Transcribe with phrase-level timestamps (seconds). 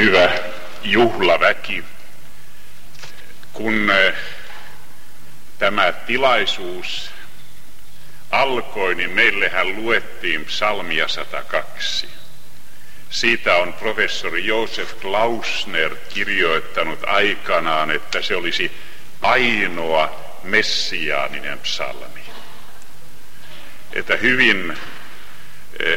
[0.00, 0.30] hyvä
[0.82, 1.84] juhlaväki,
[3.52, 3.92] kun
[5.58, 7.10] tämä tilaisuus
[8.30, 12.08] alkoi, niin meillehän luettiin psalmia 102.
[13.10, 18.72] Siitä on professori Josef Klausner kirjoittanut aikanaan, että se olisi
[19.22, 22.20] ainoa messiaaninen psalmi.
[23.92, 24.78] Että hyvin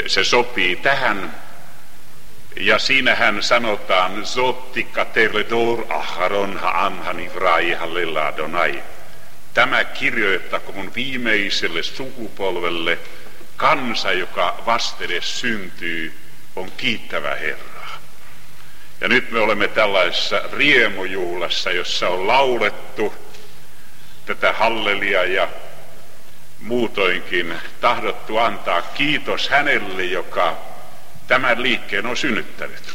[0.07, 1.42] se sopii tähän
[2.55, 7.77] ja siinähän sanotaan, Zottika teledor aharon ha'am hanivrai
[8.27, 8.83] Adonai.
[9.53, 12.97] Tämä kirjoittakoon viimeiselle sukupolvelle
[13.57, 16.13] kansa, joka vastede syntyy,
[16.55, 17.97] on kiittävä Herraa.
[19.01, 23.13] Ja nyt me olemme tällaisessa riemujuhlassa, jossa on laulettu
[24.25, 25.47] tätä hallelia ja
[26.59, 30.72] muutoinkin tahdottu antaa kiitos hänelle, joka
[31.27, 32.93] tämän liikkeen on synnyttänyt.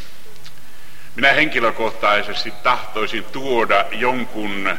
[1.17, 4.79] Minä henkilökohtaisesti tahtoisin tuoda jonkun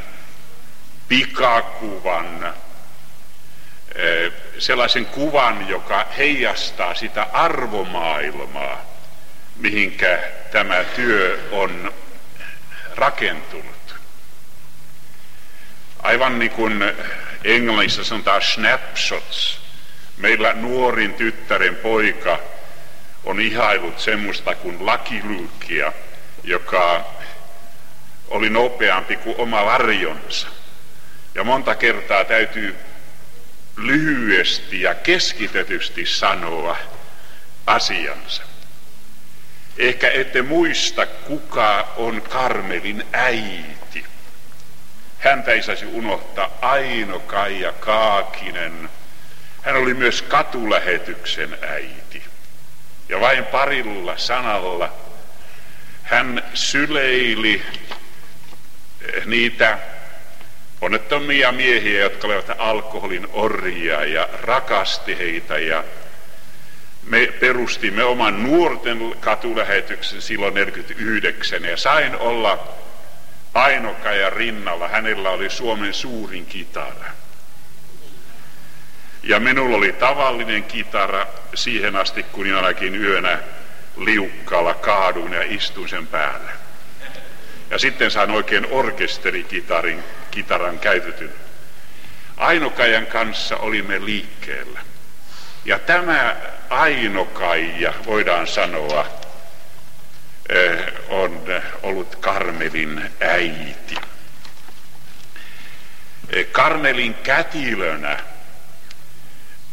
[1.08, 2.54] pikakuvan,
[3.96, 8.82] eh, sellaisen kuvan, joka heijastaa sitä arvomaailmaa,
[9.56, 10.20] mihinkä
[10.52, 11.94] tämä työ on
[12.96, 13.96] rakentunut.
[16.00, 16.84] Aivan niin kuin
[17.44, 19.62] englannissa sanotaan snapshots,
[20.18, 22.40] meillä nuorin tyttären poika
[23.24, 25.94] on ihailut semmoista kuin lakiluukkia,
[26.44, 27.06] joka
[28.28, 30.48] oli nopeampi kuin oma varjonsa.
[31.36, 32.76] Ja monta kertaa täytyy
[33.78, 36.78] lyhyesti ja keskitetysti sanoa
[37.66, 38.44] asiansa.
[39.78, 44.06] Ehkä ette muista, kuka on Karmelin äiti.
[45.20, 48.90] Häntä ei saisi unohtaa Aino Kaija Kaakinen.
[49.62, 51.99] Hän oli myös katulähetyksen äiti.
[53.10, 54.94] Ja vain parilla sanalla
[56.04, 57.62] hän syleili
[59.26, 59.78] niitä
[60.82, 65.84] onnettomia miehiä, jotka olivat alkoholin orjia ja rakasti heitä ja
[67.04, 72.68] me perustimme oman nuorten katulähetyksen silloin 49 ja sain olla
[73.54, 74.88] Ainokaja rinnalla.
[74.88, 77.06] Hänellä oli Suomen suurin kitara.
[79.24, 83.40] Ja minulla oli tavallinen kitara siihen asti, kun jonakin yönä
[83.98, 86.52] liukkaalla kaaduin ja istuin sen päälle.
[87.70, 91.34] Ja sitten sain oikein orkesterikitarin kitaran käytetyn.
[92.38, 94.80] Ainokajan kanssa olimme liikkeellä.
[95.66, 96.36] Ja tämä
[96.70, 99.08] Ainokaija, voidaan sanoa,
[100.50, 101.42] eh, on
[101.84, 103.96] ollut Karmelin äiti.
[106.30, 108.20] Eh, Karmelin kätilönä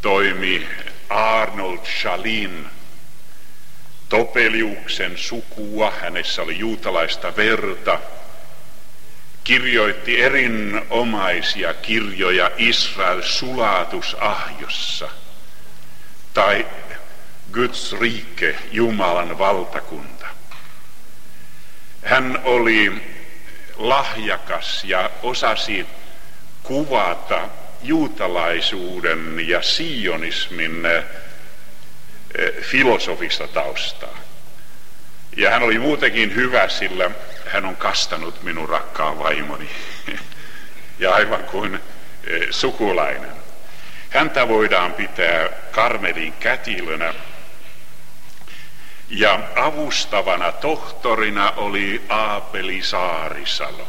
[0.06, 0.67] toimi
[1.09, 2.67] Arnold Shalin,
[4.09, 7.99] Topeliuksen sukua, hänessä oli juutalaista verta,
[9.44, 15.09] kirjoitti erinomaisia kirjoja Israel sulatusahjossa
[16.34, 16.67] tai
[17.53, 20.27] Guds rike, Jumalan valtakunta.
[22.05, 23.03] Hän oli
[23.77, 25.87] lahjakas ja osasi
[26.62, 27.49] kuvata
[27.82, 31.04] juutalaisuuden ja sionismin eh,
[32.60, 34.19] filosofista taustaa.
[35.37, 37.10] Ja hän oli muutenkin hyvä, sillä
[37.47, 39.70] hän on kastanut minun rakkaan vaimoni.
[40.98, 43.37] ja aivan kuin eh, sukulainen.
[44.10, 47.14] Häntä voidaan pitää Karmelin kätilönä.
[49.08, 53.88] Ja avustavana tohtorina oli Aapeli Saarisalo.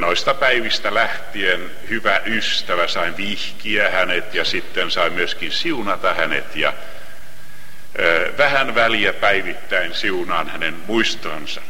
[0.00, 6.72] Noista päivistä lähtien hyvä ystävä sain vihkiä hänet ja sitten sain myöskin siunata hänet ja
[8.38, 11.60] vähän väliä päivittäin siunaan hänen muistonsa.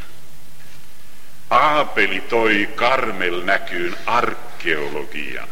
[1.51, 5.49] Aapeli toi Karmel näkyyn arkeologian,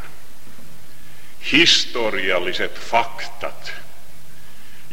[1.52, 3.72] historialliset faktat–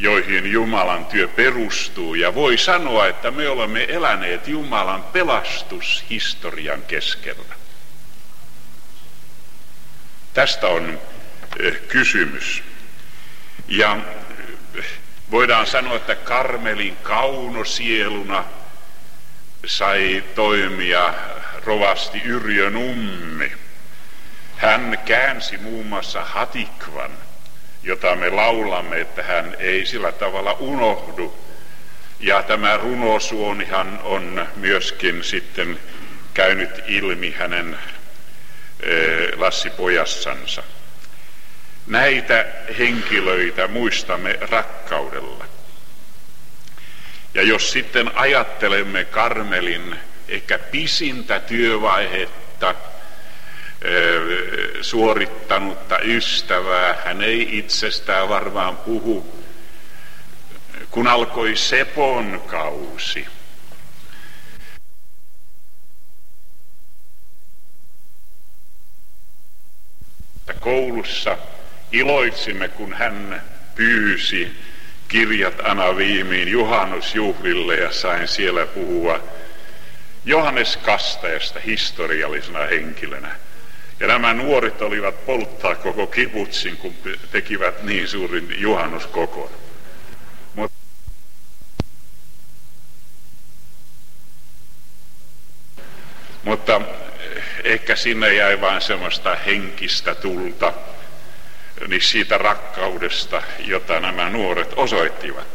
[0.01, 2.15] joihin Jumalan työ perustuu.
[2.15, 7.60] Ja voi sanoa, että me olemme eläneet Jumalan pelastushistorian keskellä.
[10.33, 10.99] Tästä on
[11.59, 12.63] eh, kysymys.
[13.67, 13.97] Ja
[14.75, 14.85] eh,
[15.31, 18.43] voidaan sanoa, että Karmelin kaunosieluna
[19.65, 21.13] sai toimia
[21.65, 23.51] rovasti Yrjö Nummi.
[24.57, 27.11] Hän käänsi muun muassa Hatikvan–
[27.83, 31.35] jota me laulamme, että hän ei sillä tavalla unohdu.
[32.19, 35.79] Ja tämä runosuonihan on myöskin sitten
[36.33, 37.77] käynyt ilmi hänen
[39.35, 40.63] Lassi pojassansa.
[41.87, 42.45] Näitä
[42.79, 45.45] henkilöitä muistamme rakkaudella.
[47.33, 49.95] Ja jos sitten ajattelemme Karmelin
[50.27, 52.75] ehkä pisintä työvaihetta,
[54.81, 59.43] suorittanutta ystävää, hän ei itsestään varmaan puhu,
[60.91, 63.27] kun alkoi Sepon kausi.
[70.61, 71.37] Koulussa
[71.91, 73.43] iloitsimme, kun hän
[73.75, 74.51] pyysi
[75.07, 79.23] kirjat Anaviimiin juhannusjuhlille ja sain siellä puhua
[80.25, 83.35] Johannes Kastajasta historiallisena henkilönä.
[83.99, 86.95] Ja nämä nuoret olivat polttaa koko kibutsin, kun
[87.31, 89.49] tekivät niin suurin juhannuskokon.
[90.55, 90.71] Mut
[96.43, 96.81] Mutta
[97.63, 100.73] ehkä sinne jäi vain semmoista henkistä tulta
[101.87, 105.47] niin siitä rakkaudesta, jota nämä nuoret osoittivat.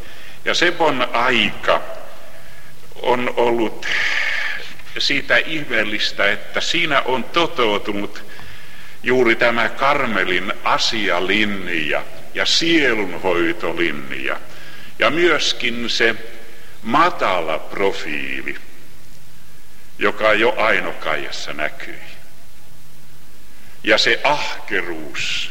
[0.44, 1.82] Ja Sepon aika
[3.02, 3.86] on ollut
[4.98, 8.24] siitä ihmeellistä, että siinä on toteutunut
[9.02, 12.02] juuri tämä Karmelin asialinja
[12.34, 14.40] ja sielunhoitolinja
[14.98, 16.14] ja myöskin se
[16.82, 18.56] matala profiili,
[19.98, 22.00] joka jo Ainokajassa näkyi.
[23.84, 25.50] Ja se ahkeruus,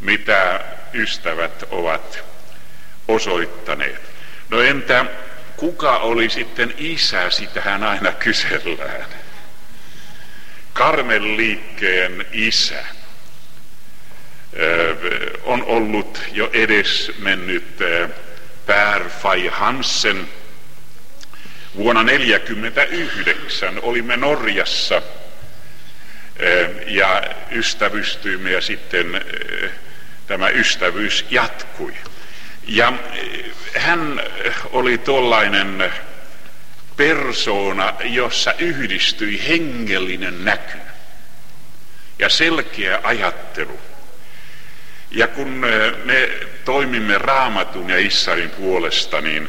[0.00, 0.60] mitä
[0.94, 2.18] ystävät ovat
[3.08, 4.02] osoittaneet.
[4.50, 5.04] No entä
[5.56, 9.06] kuka oli sitten isä, sitähän aina kysellään.
[10.72, 12.84] Karmeliikkeen isä
[15.44, 17.78] on ollut jo edes mennyt
[18.66, 20.28] Per Fai Hansen.
[21.76, 25.02] Vuonna 1949 olimme Norjassa
[26.86, 27.22] ja
[27.52, 29.24] ystävystyimme ja sitten
[30.26, 31.94] tämä ystävyys jatkui.
[32.66, 32.92] Ja
[33.76, 34.20] hän
[34.72, 35.92] oli tuollainen
[36.96, 40.78] persoona, jossa yhdistyi hengellinen näky
[42.18, 43.80] ja selkeä ajattelu.
[45.10, 45.48] Ja kun
[46.04, 46.30] me
[46.64, 49.48] toimimme raamatun ja Issarin puolesta, niin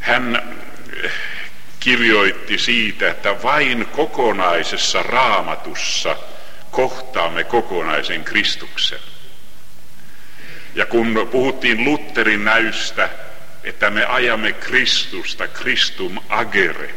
[0.00, 0.56] hän
[1.84, 6.16] kirjoitti siitä, että vain kokonaisessa raamatussa
[6.70, 8.98] kohtaamme kokonaisen Kristuksen.
[10.74, 13.08] Ja kun puhuttiin Lutterin näystä,
[13.64, 16.94] että me ajamme Kristusta, Kristum agere,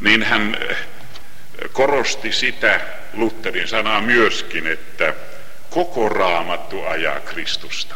[0.00, 0.76] niin hän eh,
[1.72, 2.80] korosti sitä
[3.12, 5.14] Lutterin sanaa myöskin, että
[5.70, 7.94] koko raamattu ajaa Kristusta.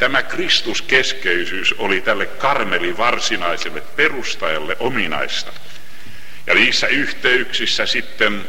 [0.00, 5.52] Tämä Kristuskeskeisyys oli tälle karmeli varsinaiselle perustajalle ominaista.
[6.46, 8.44] Ja niissä yhteyksissä sitten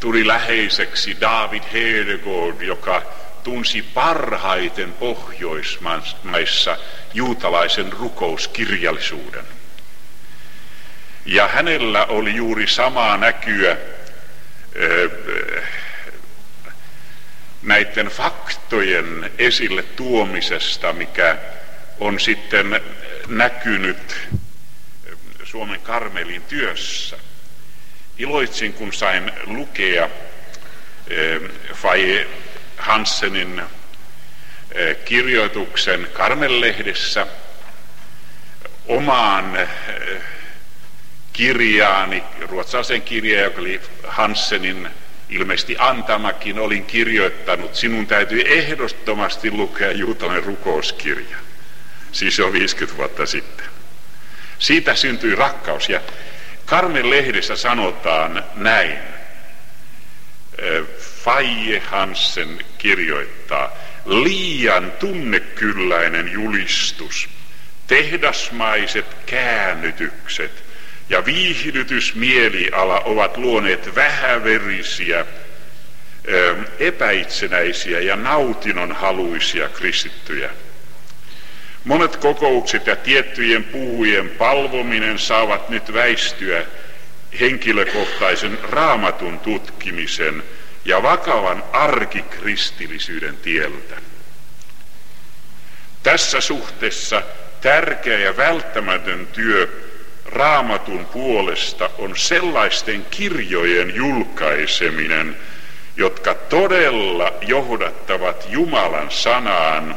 [0.00, 3.02] tuli läheiseksi David Hedegaard, joka
[3.44, 6.76] tunsi parhaiten Pohjoismaissa
[7.14, 9.44] juutalaisen rukouskirjallisuuden.
[11.26, 13.76] Ja hänellä oli juuri samaa näkyä
[17.62, 21.36] näiden faktojen esille tuomisesta, mikä
[22.00, 22.80] on sitten
[23.28, 24.16] näkynyt
[25.44, 27.18] Suomen Karmelin työssä.
[28.18, 30.08] Iloitsin, kun sain lukea
[31.74, 32.26] Faye
[32.76, 33.62] Hansenin
[34.72, 37.26] eh, kirjoituksen Karmellehdessä
[38.86, 39.68] omaan eh,
[41.32, 44.88] kirjaani, ruotsalaisen kirjaan, joka oli Hansenin
[45.28, 51.36] ilmeisesti antamakin, olin kirjoittanut, sinun täytyy ehdottomasti lukea juutalainen rukouskirja.
[52.12, 53.66] Siis jo 50 vuotta sitten.
[54.58, 56.00] Siitä syntyi rakkaus ja
[56.66, 58.98] Karmen lehdessä sanotaan näin.
[61.24, 67.28] Faye Hansen kirjoittaa, liian tunnekylläinen julistus,
[67.86, 70.67] tehdasmaiset käännytykset
[71.08, 75.26] ja viihdytysmieliala ovat luoneet vähäverisiä,
[76.78, 80.50] epäitsenäisiä ja nautinnon haluisia kristittyjä.
[81.84, 86.66] Monet kokoukset ja tiettyjen puhujen palvominen saavat nyt väistyä
[87.40, 90.42] henkilökohtaisen raamatun tutkimisen
[90.84, 93.96] ja vakavan arkikristillisyyden tieltä.
[96.02, 97.22] Tässä suhteessa
[97.60, 99.87] tärkeä ja välttämätön työ
[100.32, 105.36] raamatun puolesta on sellaisten kirjojen julkaiseminen,
[105.96, 109.96] jotka todella johdattavat Jumalan sanaan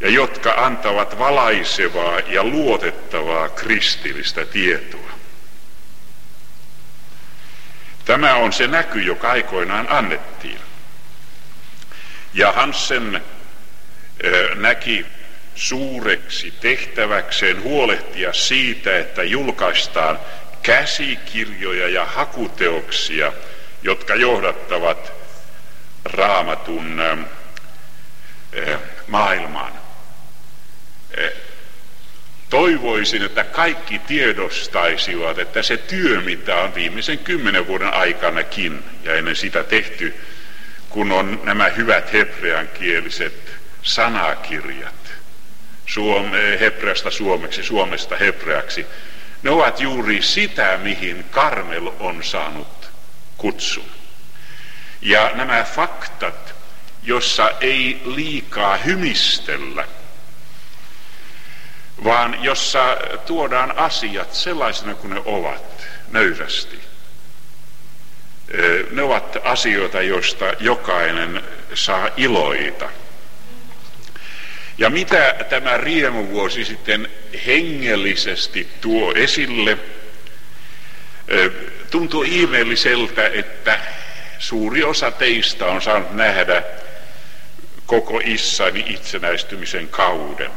[0.00, 5.10] ja jotka antavat valaisevaa ja luotettavaa kristillistä tietoa.
[8.04, 10.58] Tämä on se näky, joka aikoinaan annettiin.
[12.34, 13.22] Ja Hansen
[14.54, 15.06] näki
[15.56, 20.18] suureksi tehtäväkseen huolehtia siitä, että julkaistaan
[20.62, 23.32] käsikirjoja ja hakuteoksia,
[23.82, 25.12] jotka johdattavat
[26.04, 27.02] raamatun
[29.06, 29.72] maailmaan.
[32.50, 39.36] Toivoisin, että kaikki tiedostaisivat, että se työ, mitä on viimeisen kymmenen vuoden aikanakin ja ennen
[39.36, 40.14] sitä tehty,
[40.88, 45.05] kun on nämä hyvät hebreankieliset sanakirjat,
[45.86, 48.86] Suome, hebreasta suomeksi, suomesta hebreaksi,
[49.42, 52.90] ne ovat juuri sitä, mihin Karmel on saanut
[53.36, 53.90] kutsun.
[55.02, 56.54] Ja nämä faktat,
[57.02, 59.88] jossa ei liikaa hymistellä,
[62.04, 66.80] vaan jossa tuodaan asiat sellaisena kuin ne ovat, nöyrästi.
[68.90, 71.42] Ne ovat asioita, joista jokainen
[71.74, 72.88] saa iloita.
[74.78, 77.08] Ja mitä tämä riemuvuosi sitten
[77.46, 79.78] hengellisesti tuo esille?
[81.90, 83.80] Tuntuu ihmeelliseltä, että
[84.38, 86.62] suuri osa teistä on saanut nähdä
[87.86, 90.50] koko issani itsenäistymisen kauden.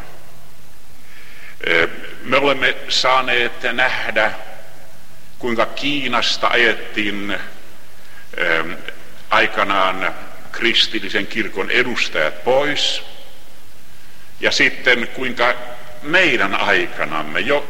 [2.23, 4.31] Me olemme saaneet nähdä,
[5.39, 7.37] kuinka Kiinasta ajettiin
[9.29, 10.15] aikanaan
[10.51, 13.03] kristillisen kirkon edustajat pois.
[14.39, 15.55] Ja sitten kuinka
[16.01, 17.69] meidän aikanamme jo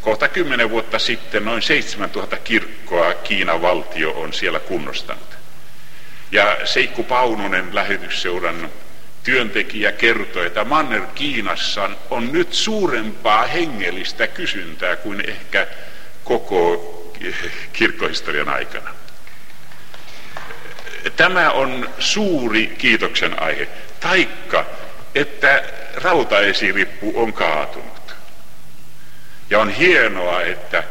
[0.00, 5.36] kohta kymmenen vuotta sitten noin 7000 kirkkoa Kiinan valtio on siellä kunnostanut.
[6.32, 8.70] Ja Seikku Paunonen lähetysseuran
[9.24, 15.66] työntekijä kertoi, että Manner Kiinassa on nyt suurempaa hengellistä kysyntää kuin ehkä
[16.24, 16.92] koko
[17.72, 18.90] kirkkohistorian aikana.
[21.16, 23.68] Tämä on suuri kiitoksen aihe.
[24.00, 24.66] Taikka,
[25.16, 25.62] että
[25.94, 28.14] rautaesirippu on kaatunut.
[29.50, 30.84] Ja on hienoa, että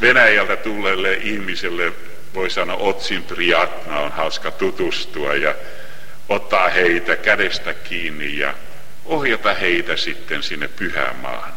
[0.00, 1.92] Venäjältä tulleelle ihmiselle
[2.34, 5.54] voi sanoa Otsin Priatna on hauska tutustua ja
[6.28, 8.54] ottaa heitä kädestä kiinni ja
[9.04, 11.54] ohjata heitä sitten sinne pyhään maahan.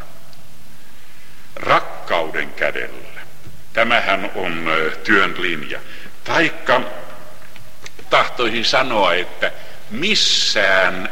[1.56, 3.22] Rakkauden kädellä.
[3.74, 4.70] Tämähän on
[5.04, 5.80] työn linja.
[6.24, 6.82] Taikka
[8.10, 9.52] tahtoisin sanoa, että
[9.90, 11.10] missään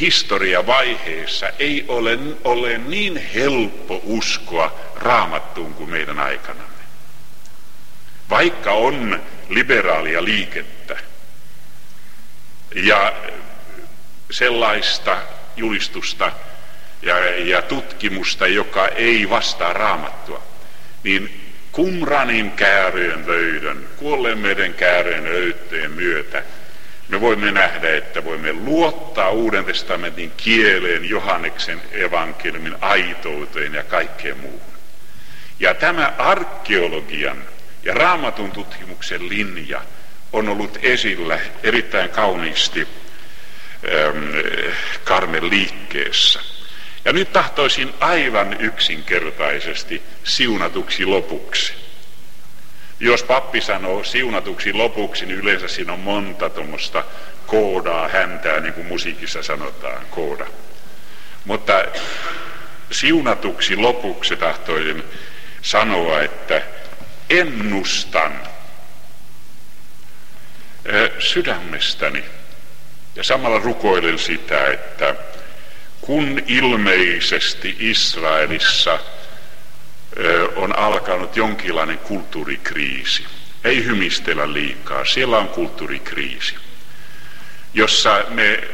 [0.00, 6.82] historiavaiheessa ei ole, ole niin helppo uskoa raamattuun kuin meidän aikanamme.
[8.30, 10.96] Vaikka on liberaalia liikettä
[12.74, 13.12] ja
[14.30, 15.18] sellaista
[15.56, 16.32] julistusta
[17.02, 20.42] ja, ja tutkimusta, joka ei vastaa raamattua,
[21.02, 21.41] niin
[21.72, 26.42] Kumranin kääröön löydön, kuolleen meidän kääröön öytteen myötä,
[27.08, 34.72] me voimme nähdä, että voimme luottaa Uuden testamentin kieleen, Johanneksen evankeliumin aitouteen ja kaikkeen muuhun.
[35.60, 37.44] Ja tämä arkeologian
[37.82, 39.80] ja raamatun tutkimuksen linja
[40.32, 42.88] on ollut esillä erittäin kauniisti
[43.84, 44.24] ähm,
[45.04, 46.51] Karmen liikkeessä.
[47.04, 51.74] Ja nyt tahtoisin aivan yksinkertaisesti siunatuksi lopuksi.
[53.00, 57.04] Jos pappi sanoo siunatuksi lopuksi, niin yleensä siinä on monta tuommoista
[57.46, 60.46] koodaa, häntää, niin kuin musiikissa sanotaan, kooda.
[61.44, 61.84] Mutta
[62.90, 65.04] siunatuksi lopuksi tahtoisin
[65.62, 66.62] sanoa, että
[67.30, 68.32] ennustan
[71.18, 72.24] sydämestäni
[73.16, 75.14] ja samalla rukoilen sitä, että
[76.02, 78.98] kun ilmeisesti Israelissa
[80.56, 83.26] on alkanut jonkinlainen kulttuurikriisi,
[83.64, 86.54] ei hymistellä liikaa, siellä on kulttuurikriisi,
[87.74, 88.64] jossa me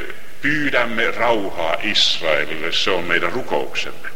[0.43, 4.09] pyydämme rauhaa Israelille, se on meidän rukouksemme,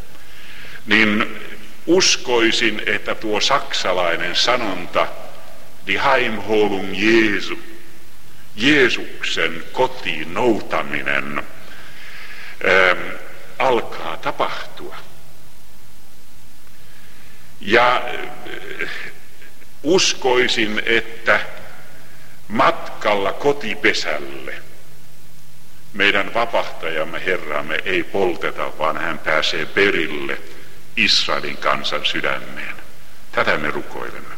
[0.86, 1.40] niin
[1.86, 5.06] uskoisin, että tuo saksalainen sanonta
[5.86, 7.58] Die Heimholung Jesu,
[8.56, 11.42] Jeesuksen kotiin noutaminen,
[14.22, 14.96] tapahtua.
[17.60, 18.90] Ja äh,
[19.82, 21.40] uskoisin, että
[22.48, 24.54] matkalla kotipesälle
[25.92, 30.38] meidän vapahtajamme Herramme ei polteta, vaan hän pääsee perille
[30.96, 32.74] Israelin kansan sydämeen.
[33.32, 34.31] Tätä me rukoilemme.